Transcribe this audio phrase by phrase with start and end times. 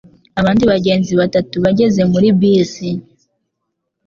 [0.39, 2.89] Abandi bagenzi batatu bageze muri bisi.